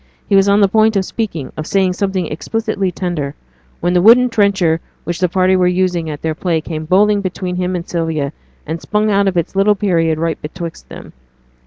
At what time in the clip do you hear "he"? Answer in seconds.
0.27-0.35